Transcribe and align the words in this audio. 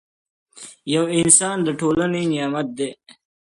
پوه 0.87 1.03
انسان 1.21 1.57
د 1.63 1.67
ټولنې 1.79 2.21
نعمت 2.31 2.67
دی 2.77 2.89